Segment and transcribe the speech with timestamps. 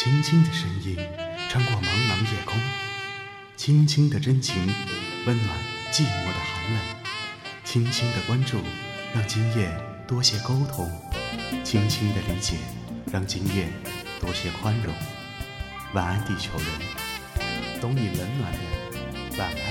[0.00, 0.96] 轻轻的声音
[1.48, 2.56] 穿过茫茫夜空，
[3.56, 4.54] 轻轻的真情
[5.26, 5.58] 温暖
[5.90, 6.80] 寂寞的寒冷，
[7.64, 8.58] 轻轻的关注
[9.12, 9.68] 让今夜
[10.06, 10.88] 多些沟通，
[11.64, 12.58] 轻轻的理解
[13.12, 13.66] 让今夜
[14.20, 14.94] 多些宽容。
[15.94, 19.67] 晚安，地球人，懂你冷暖的晚安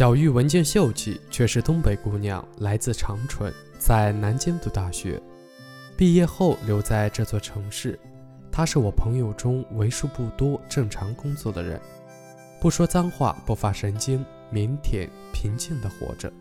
[0.00, 5.20] 小玉文静秀气，却是东北姑娘，来自长春，在南京读大学，
[5.94, 8.00] 毕业后留在这座城市。
[8.50, 11.78] 她是我朋友中为数不多正常工作的人，
[12.62, 16.32] 不说脏话，不发神经，腼腆平静地活着。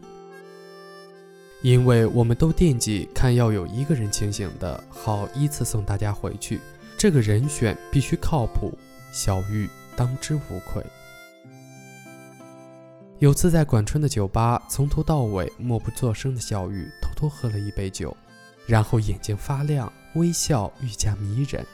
[1.61, 6.61] 因为我们都惦记看要有一个人清醒的，好依次送大家回去。
[6.97, 8.71] 这个人选必须靠谱，
[9.11, 10.81] 小玉当之无愧。
[13.19, 18.15] 有次在管春的酒吧，从头到尾默不作声的小玉偷偷喝了一杯酒，
[18.65, 21.65] 然后眼睛发亮，微笑愈加迷人。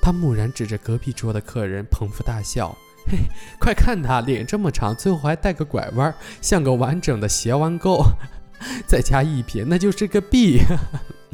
[0.00, 3.18] 他木然指着隔壁桌的客人，捧腹大笑：“嘿，
[3.60, 8.02] 快看他脸这么长，最后还带个拐弯，像个完整的斜弯钩。
[8.84, 10.62] 再加一撇，那就是个 B，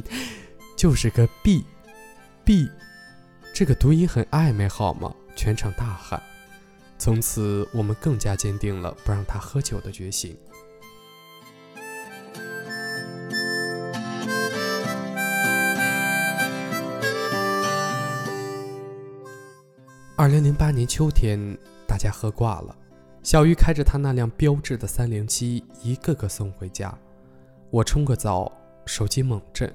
[0.77, 2.69] 就是个 B，B。
[3.55, 6.23] 这个读音很暧昧，好吗？”全场大喊。
[6.99, 10.37] 从此，我们更加坚定了不让他喝酒的决心。
[20.17, 22.77] 二零零八年秋天，大家喝挂了，
[23.23, 26.93] 小玉开着他那辆标致的三零七，一个个送回家。
[27.71, 28.51] 我冲个澡，
[28.85, 29.73] 手机猛震，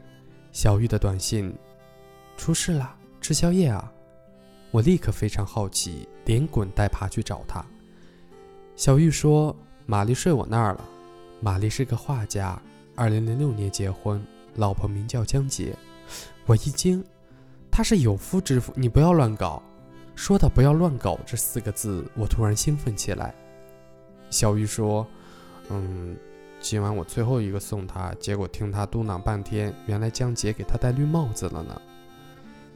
[0.52, 1.56] 小玉的短信：
[2.36, 3.90] 出事了，吃宵夜啊！
[4.74, 7.64] 我立刻非常好奇，连滚带爬去找他。
[8.76, 10.84] 小玉说：“玛丽睡我那儿了。”
[11.40, 12.60] 玛丽是个画家，
[12.96, 14.20] 二零零六年结婚，
[14.56, 15.76] 老婆名叫江杰。
[16.48, 17.06] 我一惊，
[17.70, 19.62] 他是有夫之妇，你不要乱搞。
[20.16, 23.32] 说到“不要乱搞”这四个字，我突然兴奋起来。
[24.32, 25.06] 小玉说
[25.70, 26.18] ：“嗯，
[26.60, 31.80] 今晚我最后一个送他，结果听他嘟囔半天，原来江杰给他戴绿帽子了呢。”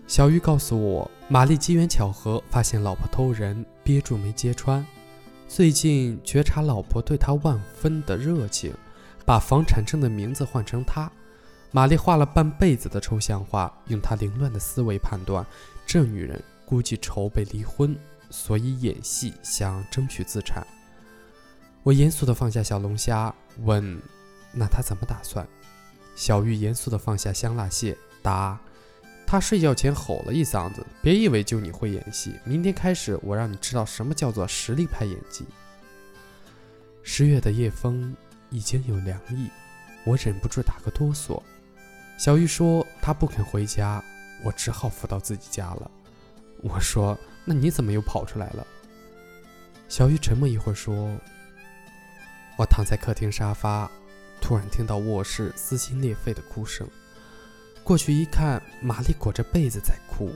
[0.08, 4.84] 小玉告诉我，玛丽机缘巧合发现老婆偷人，憋住没揭穿。
[5.50, 8.74] 最近觉察老婆对他万分的热情，
[9.26, 11.12] 把房产证的名字换成他。
[11.72, 15.46] 玛丽画了半辈子的抽象画，用她凌乱的思维判断，
[15.86, 17.94] 这女人估计筹备离婚，
[18.30, 20.66] 所以演戏想争取资产。
[21.84, 24.02] 我严肃地放下小龙虾，问
[24.56, 25.46] ：“那她怎么打算？”
[26.16, 28.58] 小玉严肃地放下香辣蟹，答。
[29.28, 35.46] 他睡觉前吼了一嗓子：“别以为就你会演戏，明天开始我让你知道什么叫做实力派演技。”
[37.04, 38.16] 十月的夜风
[38.50, 39.50] 已经有凉意，
[40.06, 41.44] 我忍不住打个哆嗦。
[42.18, 44.02] 小玉说她不肯回家，
[44.46, 45.92] 我只好扶到自己家了。
[46.64, 48.66] 我说：“那你怎么又跑出来了？”
[49.90, 51.14] 小玉沉默一会儿说
[52.58, 53.92] ：“我躺在客厅沙发，
[54.40, 56.88] 突然听到卧室撕心裂肺的哭声。”
[57.88, 60.30] 过去一看，玛丽裹着被子在哭，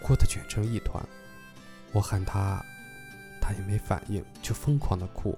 [0.00, 1.04] 哭得卷成一团。
[1.90, 2.64] 我喊她，
[3.40, 5.36] 她也没反应，就疯狂的哭，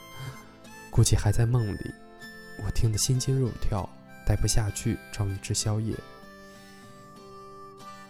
[0.92, 1.94] 估计还在梦里。
[2.62, 3.88] 我听得心惊肉跳，
[4.26, 5.96] 待不下去，找你吃宵夜。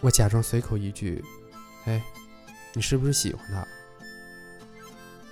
[0.01, 1.25] 我假装随口一句
[1.87, 2.03] ：“哎，
[2.73, 3.65] 你是不是喜欢他？”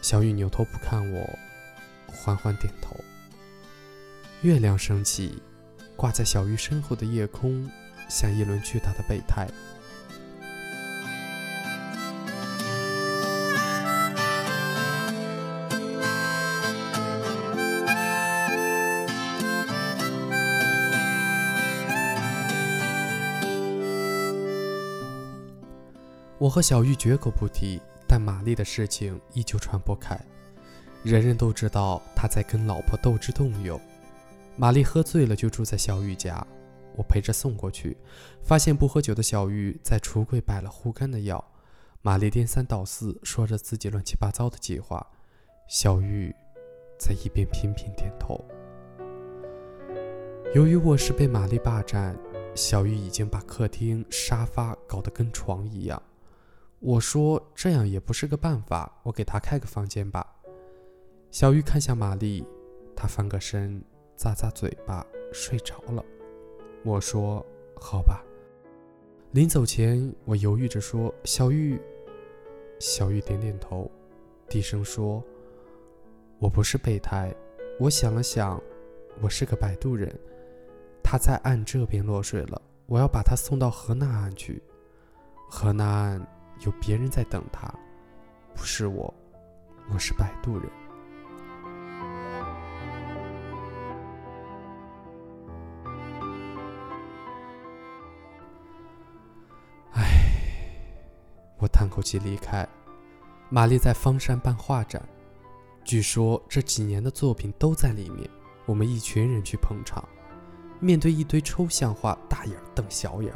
[0.01, 1.29] 小雨扭头不看我，
[2.07, 2.95] 缓缓点头。
[4.43, 5.43] 月亮升起。
[6.01, 7.71] 挂在小鱼身后的夜空，
[8.09, 9.47] 像一轮巨大的备胎。
[26.39, 30.19] 我和小玉绝口不提，但玛丽的事情依旧传播开，
[31.03, 33.79] 人人都知道他在跟老婆斗智斗勇。
[34.61, 36.47] 玛丽喝醉了，就住在小玉家。
[36.95, 37.97] 我陪着送过去，
[38.43, 41.43] 发现不喝酒的小玉在橱柜摆了护肝的药。
[42.03, 45.07] 玛丽颠三倒四，说着自己乱七八糟的计划。
[45.67, 46.31] 小玉
[46.99, 48.45] 在一边频频点头。
[50.55, 52.15] 由于卧室被玛丽霸占，
[52.55, 56.03] 小玉已经把客厅沙发搞得跟床一样。
[56.81, 60.37] 我说这样也不是个办法，我给她开个房间吧。
[61.31, 62.47] 小玉看向玛丽，
[62.95, 63.83] 她翻个身，
[64.21, 66.05] 咂咂嘴巴，睡着了。
[66.85, 67.45] 我说
[67.75, 68.23] 好吧。
[69.31, 71.81] 临走前，我犹豫着说：“小玉。”
[72.79, 73.91] 小玉点点头，
[74.47, 75.25] 低声说
[76.39, 77.35] ：“我不是备胎。”
[77.81, 78.63] 我想了想，
[79.23, 80.15] 我是个摆渡人。
[81.03, 84.63] 他在岸这边落水了，我要把他送到河那岸去。
[85.49, 86.21] 河那岸
[86.67, 87.73] 有别人在等他，
[88.55, 89.15] 不是我，
[89.91, 90.71] 我是摆渡人。
[101.61, 102.67] 我叹口气离开。
[103.49, 105.07] 玛丽在方山办画展，
[105.85, 108.29] 据说这几年的作品都在里面。
[108.67, 110.09] 我们一群人去捧场，
[110.79, 113.33] 面对一堆抽象画，大眼瞪小眼。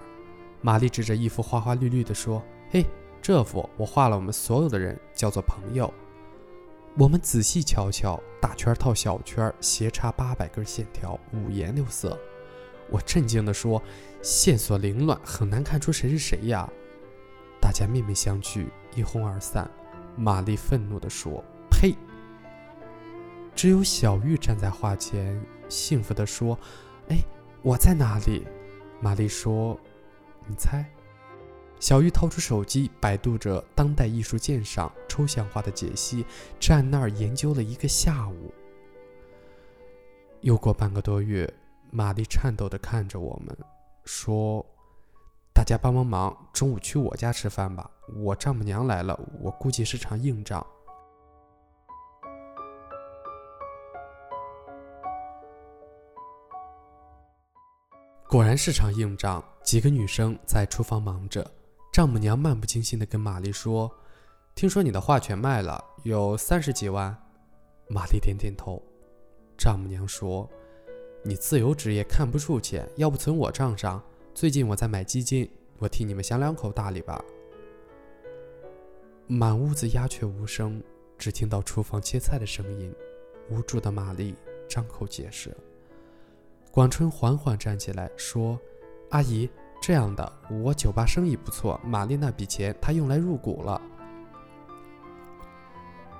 [0.60, 2.86] 玛丽指着一幅花花绿绿的说：“嘿，
[3.20, 5.92] 这幅我画了，我们所有的人叫做朋友。”
[6.96, 12.16] 我们仔细瞧瞧，大圈套小圈，斜插八百根线条，五颜六色。
[12.88, 13.82] 我震惊地说
[14.22, 16.70] ：“线索凌乱，很难看出谁是谁呀。”
[17.64, 19.68] 大家面面相觑，一哄而散。
[20.18, 21.94] 玛丽愤怒地说：“呸！”
[23.56, 26.58] 只有小玉站在画前，幸福地说
[27.08, 27.16] ：“哎，
[27.62, 28.46] 我在哪里？”
[29.00, 29.80] 玛丽说
[30.46, 30.84] ：“你猜。”
[31.80, 36.26] 小玉掏出手机，百度着当代艺术鉴赏抽象画的解析，
[36.60, 38.52] 站那儿研究了一个下午。
[40.42, 41.50] 又过半个多月，
[41.90, 43.56] 玛丽颤抖地看着我们，
[44.04, 44.64] 说。
[45.54, 47.88] 大家帮帮忙，中午去我家吃饭吧。
[48.16, 50.66] 我丈母娘来了，我估计是场硬仗。
[58.28, 59.42] 果然是场硬仗。
[59.62, 61.50] 几个女生在厨房忙着，
[61.90, 63.90] 丈母娘漫不经心地跟玛丽说
[64.54, 67.16] ：“听说你的画全卖了，有三十几万。”
[67.88, 68.82] 玛丽点点头。
[69.56, 70.46] 丈母娘说
[71.24, 74.02] ：“你自由职业看不出钱，要不存我账上。”
[74.34, 75.48] 最近我在买基金，
[75.78, 77.24] 我替你们享两口大礼吧。
[79.28, 80.82] 满屋子鸦雀无声，
[81.16, 82.92] 只听到厨房切菜的声音。
[83.48, 84.34] 无助的玛丽
[84.68, 85.56] 张口解释。
[86.72, 88.58] 广春缓缓站起来说
[89.10, 89.48] ：“阿姨，
[89.80, 93.80] 这样的，我酒吧生意不错，玛丽那笔钱她用来入股了。”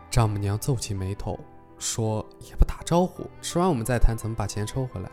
[0.09, 1.37] 丈母娘皱起眉头
[1.79, 5.11] 说：“也不打招呼，吃完我们再谈怎么把钱抽回来。”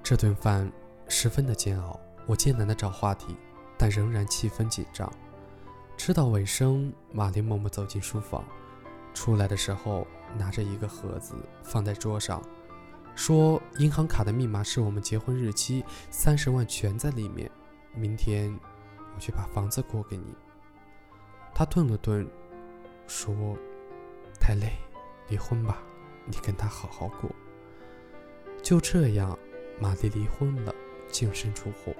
[0.00, 0.70] 这顿饭。
[1.10, 3.36] 十分的煎熬，我艰难地找话题，
[3.76, 5.12] 但仍然气氛紧张。
[5.96, 8.44] 吃到尾声，玛丽默默走进书房，
[9.12, 10.06] 出来的时候
[10.38, 11.34] 拿着一个盒子
[11.64, 12.40] 放在桌上，
[13.16, 17.50] 说：“银行卡的密码是我们结婚日期，三十万全在里面。
[17.92, 18.56] 明天
[19.16, 20.32] 我去把房子过给你。”
[21.52, 22.24] 他顿了顿，
[23.08, 23.34] 说
[24.40, 24.78] ：“太累，
[25.28, 25.82] 离婚吧，
[26.24, 27.28] 你跟他好好过。”
[28.62, 29.36] 就这样，
[29.80, 30.72] 玛丽离婚了。
[31.10, 31.94] 净身出户。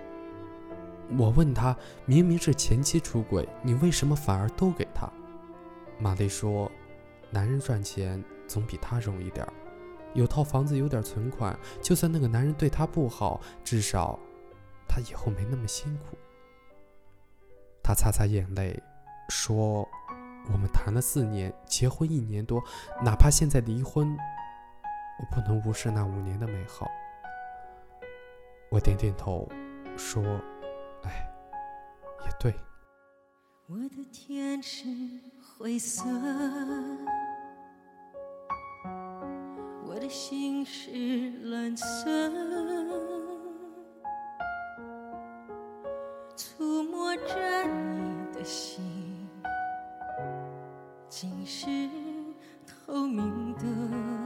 [1.18, 1.76] 我问他，
[2.06, 5.10] 明明是前妻出轨，你为什么反而都给他？
[5.98, 6.70] 玛丽说
[7.30, 9.52] ：“男人赚钱总比他容易点儿，
[10.14, 14.18] 有套房子，有点存款，就算那个男人对她不好，至少
[14.88, 16.16] 他以后没那么辛苦。”
[17.82, 18.80] 他擦擦眼泪，
[19.28, 19.86] 说
[20.52, 22.62] ：“我们谈了四年，结婚一年多，
[23.02, 24.16] 哪怕现在离婚，
[25.18, 26.86] 我不能无视那五年的美好。”
[28.70, 29.48] 我点点头，
[29.96, 30.22] 说
[31.02, 31.28] ：“哎，
[32.24, 32.54] 也对。”
[33.66, 34.86] 我的天是
[35.58, 36.04] 灰色，
[39.84, 42.30] 我的心是蓝色，
[46.36, 49.28] 触摸着你的心，
[51.08, 51.66] 竟是
[52.64, 54.19] 透明的。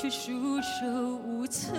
[0.00, 0.86] 却束手
[1.26, 1.76] 无策，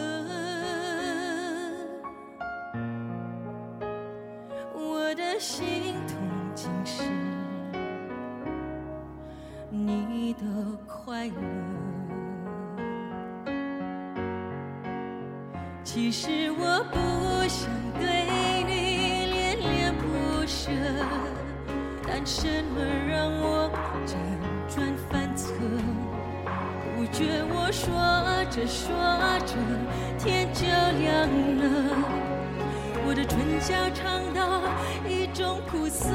[33.41, 34.61] 眼角尝到
[35.09, 36.05] 一种苦涩，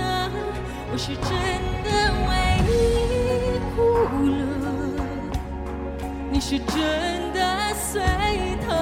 [0.92, 1.26] 我是真
[1.82, 1.90] 的
[2.28, 2.30] 为
[2.68, 3.76] 你哭
[4.30, 4.34] 了，
[6.30, 7.44] 你是真的。
[7.74, 8.00] 随
[8.66, 8.74] 他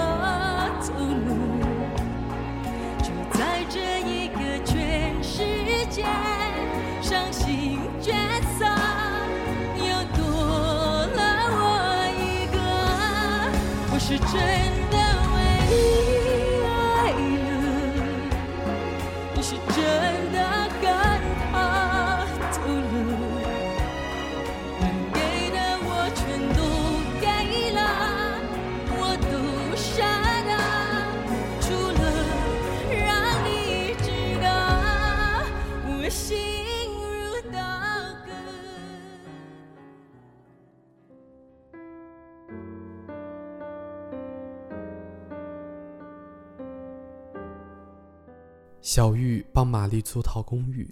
[48.84, 50.86] 小玉帮玛丽租套公寓，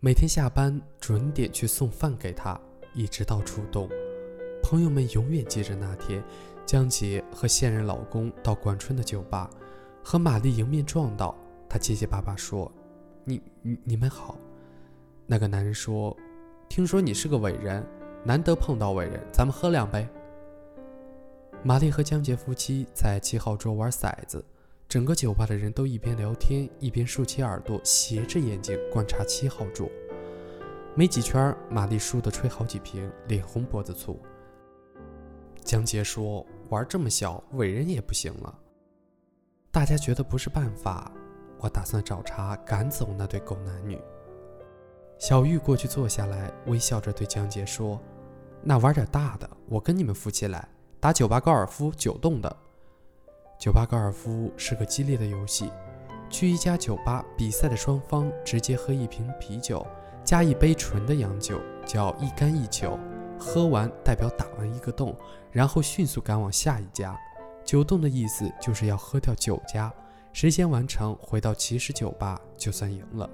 [0.00, 2.60] 每天下班准点去送饭给她，
[2.92, 3.88] 一直到初冬。
[4.64, 6.20] 朋友们永远记着那天，
[6.66, 9.48] 江杰和现任老公到管春的酒吧，
[10.02, 11.36] 和玛丽迎面撞到，
[11.68, 12.70] 他结结巴巴说
[13.22, 14.36] ：“你你你们好。”
[15.24, 16.16] 那个男人说
[16.68, 17.86] ：“听说你是个伟人，
[18.24, 20.04] 难得碰到伟人，咱们喝两杯。”
[21.62, 24.44] 玛丽和江杰夫妻在七号桌玩骰子。
[24.88, 29.90] 整个酒吧的人都一边聊天，一边竖起耳朵，斜着眼睛观察七号桌。
[30.94, 34.18] 没几圈，玛丽输得吹好几瓶，脸红脖子粗。
[35.62, 38.58] 江杰说：“玩这么小，伟人也不行了。”
[39.72, 41.10] 大家觉得不是办法，
[41.58, 44.00] 我打算找茬赶走那对狗男女。
[45.18, 48.00] 小玉过去坐下来，微笑着对江杰说
[48.62, 50.68] ：“那玩点大的，我跟你们扶起来，
[51.00, 52.56] 打酒吧高尔夫，九洞的。”
[53.58, 55.70] 酒吧高尔夫是个激烈的游戏，
[56.28, 59.84] 去一家酒吧比赛的双方直接喝一瓶啤酒
[60.22, 62.98] 加一杯纯的洋酒，叫一干一酒。
[63.38, 65.14] 喝完代表打完一个洞，
[65.52, 67.14] 然后迅速赶往下一家。
[67.64, 69.92] 酒洞的意思就是要喝掉九家，
[70.32, 73.28] 谁先完成回到起始酒吧就算赢了。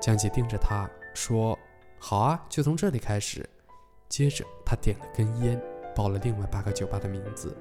[0.00, 1.56] 江姐盯着他说
[1.98, 3.48] ：“好啊，就从这里开始。”
[4.08, 5.60] 接着他点了根烟，
[5.94, 7.56] 报了另外八个酒吧的名字。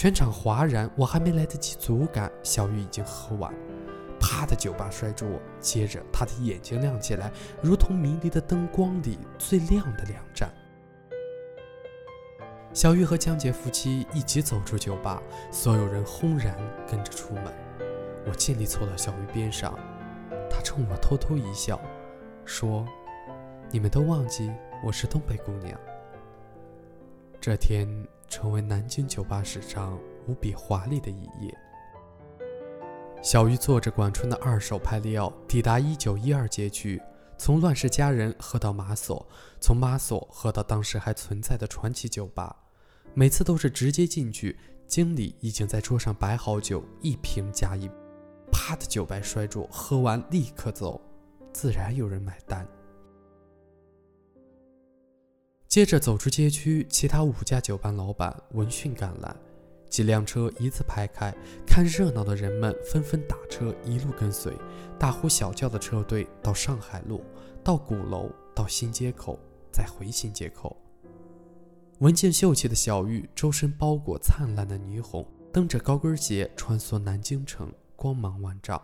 [0.00, 3.52] 全场哗然，我还没来得及阻赶，小玉已经喝完，
[4.18, 7.30] 啪的酒吧摔住我，接着他的眼睛亮起来，
[7.60, 10.50] 如同迷离的灯光里最亮的两盏。
[12.72, 16.56] 小玉和江杰夫妻一起走出酒吧，所有人轰然
[16.90, 17.52] 跟着出门。
[18.26, 19.78] 我尽力凑到小玉边上，
[20.48, 21.78] 她冲我偷偷一笑，
[22.46, 22.86] 说
[23.70, 24.50] ：“你们都忘记
[24.82, 25.78] 我是东北姑娘。”
[27.38, 27.86] 这天
[28.30, 31.54] 成为南京酒吧史上无比华丽的一页。
[33.20, 37.02] 小玉坐着管春的二手派利奥，抵达一九一二街区，
[37.36, 39.26] 从乱世佳人喝到马索，
[39.60, 42.56] 从马索喝到当时还存在的传奇酒吧。
[43.12, 47.90] 每次都是直接进去，经理已经在桌上摆好酒，一瓶加一，
[48.50, 50.98] 啪的酒杯摔桌，喝完立刻走，
[51.52, 52.66] 自然有人买单。
[55.70, 59.32] 接着走出街区，其他五家酒吧老板闻讯赶来，
[59.88, 61.32] 几辆车一字排开，
[61.64, 64.52] 看热闹的人们纷纷打车，一路跟随，
[64.98, 67.22] 大呼小叫的车队到上海路，
[67.62, 69.38] 到鼓楼，到新街口，
[69.70, 70.76] 再回新街口。
[72.00, 78.82] 文静秀气的小玉，周身包裹灿烂的霓虹，蹬着高跟鞋穿梭南京城，光芒万丈。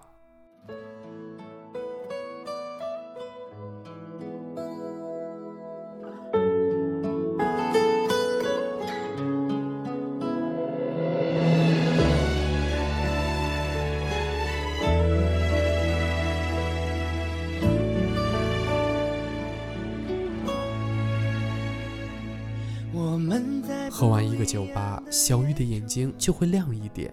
[23.90, 27.12] 喝完一个酒吧，小玉的眼睛就会亮一点。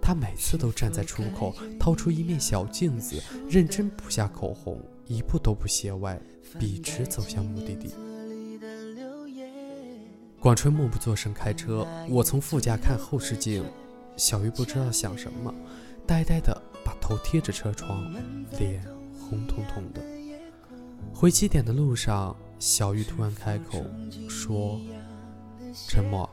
[0.00, 6.16] 她每次都站在出口，掏出一面小镜子，认真补下口红，一步都不斜歪，
[6.58, 7.90] 笔直走向目的地。
[10.38, 13.64] 广春默不作声开车，我从副驾看后视镜，
[14.16, 15.52] 小玉不知道想什么，
[16.06, 18.12] 呆呆的把头贴着车窗，
[18.60, 18.80] 脸
[19.18, 20.00] 红彤彤的。
[21.12, 23.84] 回起点的路上，小玉突然开口
[24.28, 24.80] 说。
[25.88, 26.28] 沉默，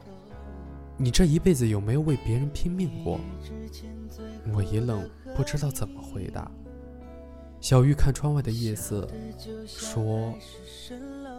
[0.97, 3.19] 你这一辈子有没有为别人拼命过？
[4.53, 6.49] 我一愣，不知道怎么回答。
[7.59, 9.07] 小玉看窗外的夜色，
[9.67, 10.33] 说：“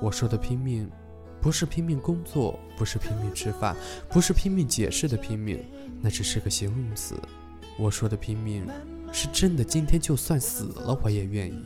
[0.03, 0.91] 我说的拼命，
[1.41, 3.75] 不是拼命工作，不是拼命吃饭，
[4.11, 5.65] 不是拼命解释的拼命，
[6.03, 7.15] 那只是个形容词。
[7.79, 8.67] 我说的拼命，
[9.13, 9.65] 是真的。
[9.65, 11.65] 今天就算死了，我也愿意。”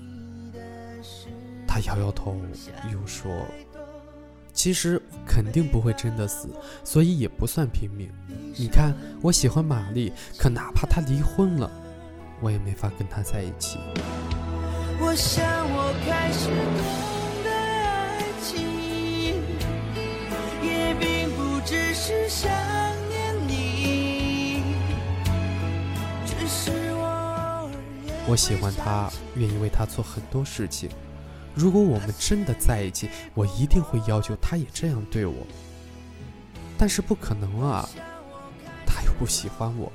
[1.66, 2.36] 他摇摇头，
[2.92, 3.30] 又说。
[4.58, 6.48] 其实肯定不会真的死，
[6.82, 8.10] 所以也不算拼命。
[8.56, 11.70] 你看，我喜欢玛丽，可哪怕她离婚了，
[12.40, 13.78] 我也没法跟她在一起。
[15.00, 16.82] 我想我开始懂
[17.44, 19.40] 得爱情，
[20.60, 22.50] 也并不只是想
[23.08, 24.64] 念你，
[26.26, 27.70] 只是我偶尔
[28.26, 30.90] 我喜欢他，愿意为他做很多事情。
[31.54, 35.34] 如果我们真的在一起，我一定会要求他也这样对我。
[36.78, 37.88] 但是不可能啊，
[38.86, 39.90] 他又不喜欢我，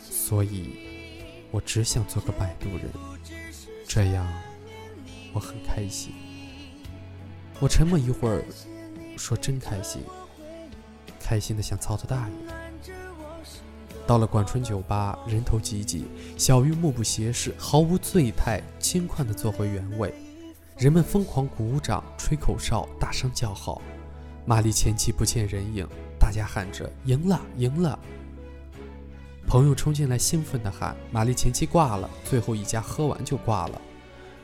[0.00, 2.90] 所以我只想做个摆渡人，
[3.86, 4.26] 这样
[5.32, 6.12] 我很开心。
[7.60, 8.44] 我沉默一会儿，
[9.16, 10.02] 说真开心，
[11.20, 12.32] 开心的像操着大雨。
[14.04, 20.12] 到了广春酒吧，人头挤挤，小玉目不斜视，毫无醉态，轻快的坐回原位。
[20.78, 23.82] 人们疯狂鼓掌、吹口哨、大声叫好。
[24.46, 25.84] 玛丽前妻不见人影，
[26.20, 27.98] 大家喊着“赢了，赢了”。
[29.44, 33.82] 朋友冲进来，兴奋地喊：“玛丽前妻挂了，最后一家喝完就挂了。”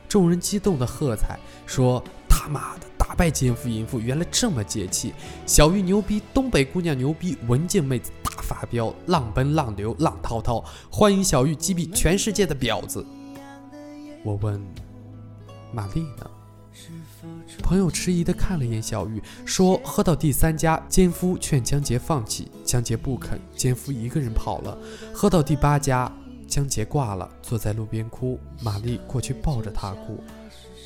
[0.09, 5.13] 众人激动地喝彩，说：“他妈的，打败奸夫淫妇，原来这么解气！
[5.45, 10.61] 小玉牛逼，东北姑娘牛逼，文静妹子大发飙，浪奔浪流浪滔滔，
[10.91, 13.05] 欢迎小玉击毙全世界的婊子。”
[14.21, 14.61] 我问
[15.75, 16.31] ：“玛丽呢？”
[17.63, 24.77] 朋友迟疑地看了眼小玉，说：“喝到第三家，奸夫劝江杰放弃，江杰不肯，奸夫一个人跑了。
[25.13, 26.11] 喝到第八家，
[26.47, 28.37] 江杰挂了，坐在路边哭。
[28.61, 30.21] 玛丽过去抱着他哭，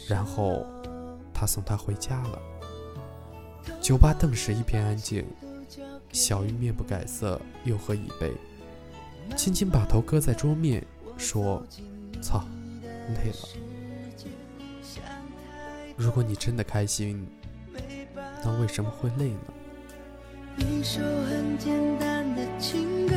[0.08, 0.65] 然后
[1.34, 2.39] 他送她回家了。”
[3.81, 5.25] 酒吧顿时一片安静，
[6.12, 8.31] 小玉面不改色，又喝一杯，
[9.36, 10.86] 轻轻把头搁在桌面，
[11.17, 11.63] 说
[12.22, 12.46] ：“操，
[12.84, 13.38] 累了。”
[15.99, 17.27] 如果你真的开心，
[18.41, 19.39] 那为什么会累呢？
[20.57, 23.15] 一首很简单的情歌。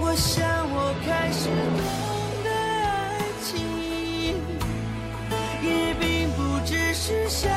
[0.00, 1.82] 我想我开始懂
[2.44, 2.48] 得
[2.86, 3.58] 爱情，
[5.64, 7.50] 也并不只是想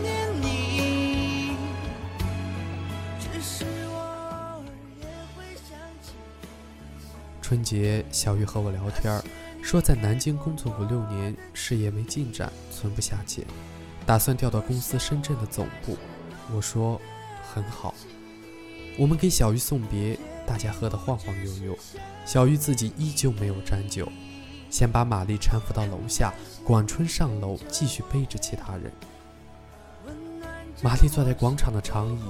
[0.00, 1.58] 念你，
[3.20, 4.66] 只是我偶尔
[4.98, 5.04] 也
[5.36, 6.14] 会想起。
[7.42, 9.22] 春节，小玉和我聊天儿，
[9.74, 13.44] 说在南京工作五六年，事业没进展，存不下钱，
[14.06, 15.98] 打算调到公司深圳的总部。
[16.54, 17.00] 我说
[17.52, 17.92] 很好。
[18.96, 21.78] 我们给小玉送别，大家喝得晃晃悠悠，
[22.24, 24.08] 小玉自己依旧没有沾酒，
[24.70, 26.32] 先把玛丽搀扶到楼下，
[26.64, 28.92] 管春上楼继续背着其他人。
[30.82, 32.22] 玛丽坐在广场的长椅，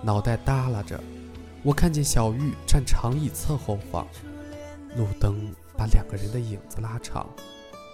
[0.00, 1.02] 脑袋耷拉着。
[1.64, 4.06] 我看见小玉站长椅侧后方，
[4.96, 7.32] 路灯把两个人的影子拉长。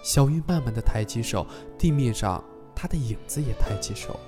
[0.03, 1.45] 小玉慢慢的抬起手，
[1.77, 2.43] 地面上
[2.75, 4.19] 她的影子也抬起手。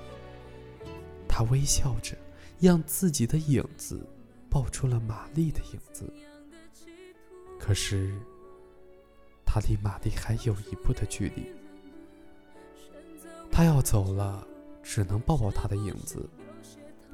[1.28, 2.16] 她微笑着，
[2.60, 4.06] 让自己的影子
[4.48, 6.12] 抱出了玛丽的影子。
[7.60, 8.16] 可是，
[9.44, 11.52] 她离玛丽还有一步的距离。
[13.50, 14.46] 她要走了，
[14.82, 16.28] 只能抱抱她的影子。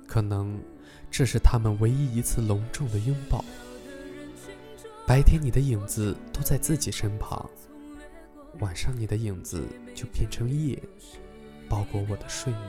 [0.07, 0.61] 可能
[1.11, 3.43] 这是他们唯一一次隆重的拥抱。
[5.07, 7.49] 白天你的影子都在自己身旁，
[8.61, 9.63] 晚上你的影子
[9.95, 10.83] 就变成夜，
[11.69, 12.63] 包裹我的睡眠。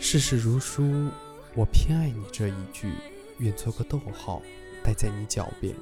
[0.00, 1.10] 世事如书，
[1.54, 2.90] 我偏爱你这一句，
[3.38, 4.40] 愿做个逗号，
[4.82, 5.76] 待在你脚边。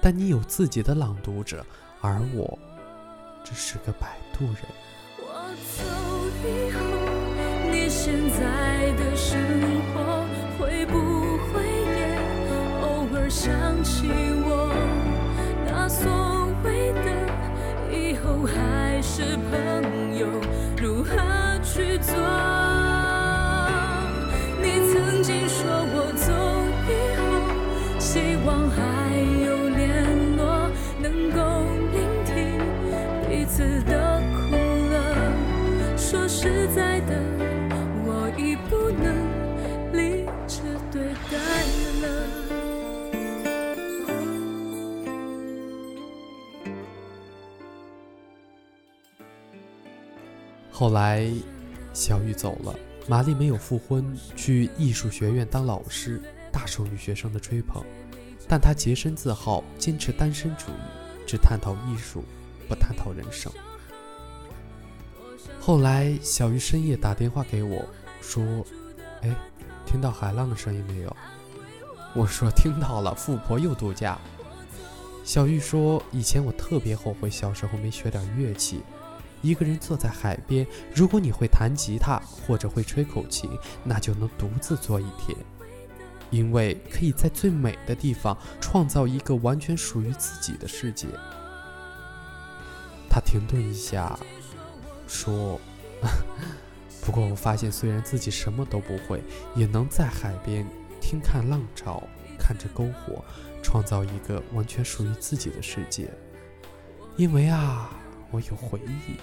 [0.00, 1.66] 但你有自己的朗读者，
[2.00, 2.56] 而我
[3.42, 4.62] 只是个摆渡人。
[5.18, 5.82] 我走
[6.46, 6.78] 以后，
[7.72, 9.36] 你现在的生
[9.92, 10.24] 活
[10.58, 10.94] 会不
[11.52, 12.16] 会也
[12.82, 13.69] 偶尔想
[19.20, 20.26] 是朋友，
[20.78, 21.14] 如何
[21.62, 22.49] 去做？
[50.80, 51.30] 后来，
[51.92, 52.74] 小玉走了，
[53.06, 56.18] 玛丽没有复婚，去艺术学院当老师，
[56.50, 57.84] 大受女学生的追捧。
[58.48, 62.24] 但她洁身自好，坚持单身主义，只探讨艺术，
[62.66, 63.52] 不探讨人生。
[65.60, 67.84] 后来，小玉深夜打电话给我，
[68.22, 68.42] 说
[69.20, 69.36] ：“哎，
[69.84, 71.14] 听到海浪的声音没有？”
[72.16, 74.18] 我说：“听到了，富婆又度假。”
[75.24, 78.80] 小玉说：“以前我特别后悔小时候没学点乐器。”
[79.42, 83.50] 一个人坐在海边，如果你会弹吉他或者会吹口琴，
[83.82, 85.36] 那就能独自坐一天，
[86.30, 91.08] 因为可以在最美的地方创造一个完全属于自己的世界。
[93.08, 94.16] 他停顿一下，
[95.08, 95.60] 说
[97.02, 99.22] ：“不过我发现，虽然自己什么都不会，
[99.56, 100.64] 也能在海边
[101.00, 102.02] 听看浪潮，
[102.38, 103.24] 看着篝火，
[103.62, 106.08] 创造一个完全属于自己的世界。
[107.16, 107.90] 因为啊，
[108.30, 109.16] 我有回忆，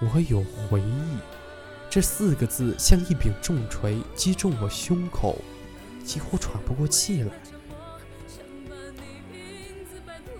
[0.00, 1.18] 我有回忆。”
[1.90, 5.38] 这四个字像一柄重锤击中我胸口，
[6.04, 7.32] 几乎喘不过气来。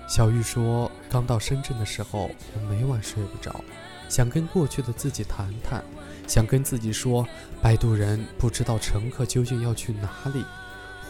[0.06, 3.64] 小玉说：“刚到深圳的时候，我每晚睡不着，
[4.08, 5.82] 想跟过去的自己谈谈，
[6.26, 7.26] 想跟自己说，
[7.62, 10.44] 摆渡人不知道乘客究竟要去哪里，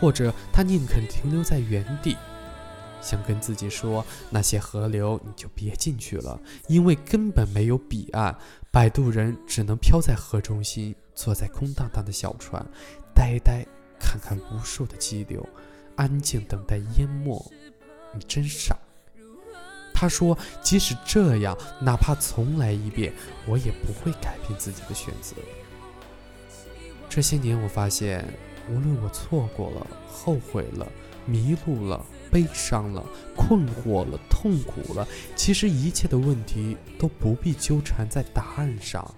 [0.00, 2.16] 或者他宁肯停留在原地。
[3.00, 8.36] 想跟自己说，那些河流你就别进去了，因为根本没有彼岸，
[8.70, 12.64] 摆渡人只能漂在河中心，坐在空荡荡的小船，
[13.14, 13.66] 呆呆
[13.98, 15.46] 看看无数的激流，
[15.96, 17.44] 安静等待淹没。
[18.12, 18.76] 你真傻。”
[19.92, 23.12] 他说：“即使这样，哪怕重来一遍，
[23.48, 25.34] 我也不会改变自己的选择。”
[27.10, 28.24] 这些年，我发现，
[28.70, 30.86] 无论我错过了、后悔了、
[31.26, 33.04] 迷路了、悲伤了、
[33.36, 39.14] 困惑了、痛苦了，其实一切的问题都不必纠缠在答案上。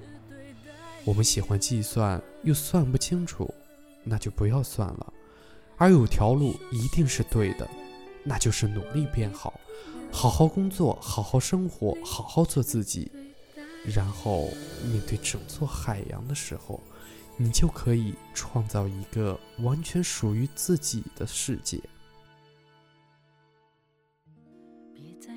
[1.04, 3.52] 我们喜欢计算，又算不清楚，
[4.04, 5.12] 那就不要算了。
[5.76, 7.68] 而有条路一定是对的，
[8.22, 9.58] 那就是努力变好。
[10.12, 13.10] 好好工作，好好生活，好好做自己，
[13.86, 14.50] 然后
[14.84, 16.80] 面对整座海洋的时候，
[17.36, 21.80] 你就可以创造一个完全属于自己的世界。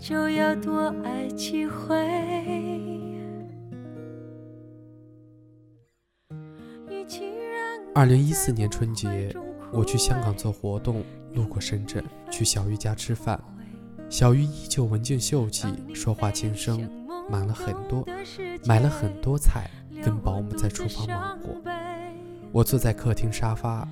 [0.00, 1.94] 就要多爱几回。
[7.94, 9.34] 二零一四年春节，
[9.70, 11.04] 我去香港做活动。
[11.34, 13.40] 路过深圳，去小玉家吃饭。
[14.08, 16.90] 小玉依旧文静秀气，说话轻声，
[17.30, 18.04] 买了很多，
[18.66, 19.70] 买了很多菜，
[20.02, 21.54] 跟保姆在厨房忙活。
[22.50, 23.86] 我坐在客厅沙发，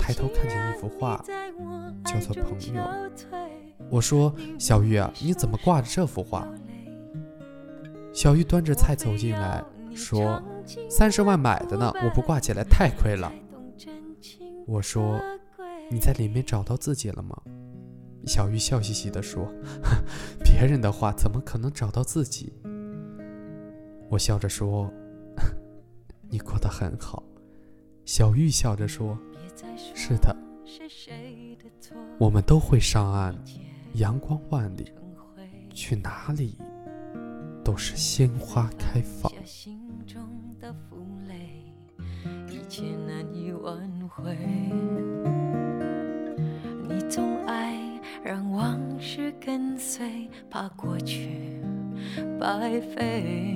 [0.00, 1.22] 抬头看见一幅画，
[2.06, 2.82] 叫做《朋友》。
[3.90, 6.46] 我说：“小玉啊，你怎么挂着这幅画？”
[8.12, 9.64] 小玉端着菜走进来，
[9.94, 10.42] 说
[10.90, 13.32] ：“三十万买的呢，我不挂起来太亏了。”
[14.66, 15.20] 我说。
[15.90, 17.34] 你在里面找到自己了吗？
[18.26, 19.50] 小玉笑嘻嘻地说
[20.44, 22.52] ：“别人的话怎么可能找到自己？”
[24.10, 24.92] 我笑着说
[26.28, 27.22] ：“你过得很好。”
[28.04, 29.18] 小玉笑着说
[29.94, 30.36] ：“是的，
[32.18, 33.34] 我们都会上岸，
[33.94, 34.92] 阳光万里，
[35.72, 36.56] 去哪里
[37.64, 39.32] 都是鲜花开放。”
[46.88, 47.78] 你总爱
[48.22, 51.60] 让往事跟随，怕过去
[52.38, 53.46] 白费。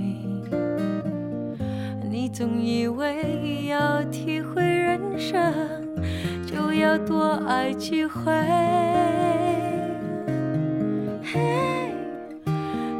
[2.10, 5.52] 你总以为要体会人生，
[6.46, 8.30] 就要多爱几回。
[11.32, 11.40] 嘿，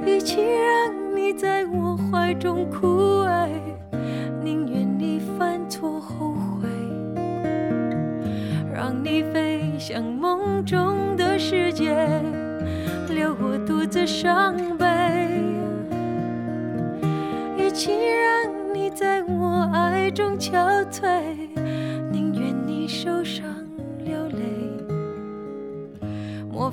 [0.06, 3.50] 与其让你在我怀中枯萎，
[4.42, 6.66] 宁愿你犯错后悔，
[8.74, 11.38] 让你飞向梦中的。
[11.38, 11.94] 世界
[13.08, 14.86] 留我独自伤悲，
[17.58, 21.20] 与其让你在我爱中憔悴，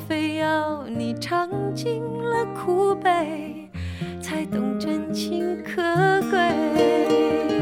[0.07, 3.69] 非要你尝尽了苦悲，
[4.21, 5.81] 才懂真情可
[6.31, 7.58] 贵？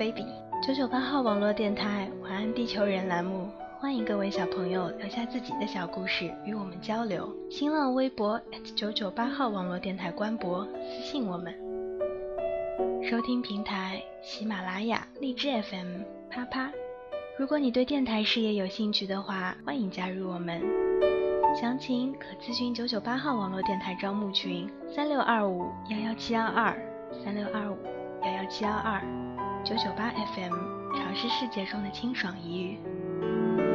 [0.00, 0.24] Baby。
[0.66, 7.30] 九九八号网络电台晚安地球人栏目，欢迎各位小朋友留下自己的小故事与我们交流。
[7.50, 8.40] 新浪微博
[8.74, 11.54] 九九八号网络电台官博私信我们。
[13.02, 16.72] 收听平台：喜马拉雅、荔枝 FM、啪啪。
[17.38, 20.62] 如果你对电台事业有兴趣的话，欢迎加入我们。
[21.54, 26.74] 详情可咨询九九八号网络电台招募群：三六二五幺幺七幺二
[27.22, 27.76] 三六二五
[28.22, 29.02] 幺幺七幺二
[29.62, 30.52] 九九八 FM，
[30.96, 33.69] 尝试世界中的清爽一隅。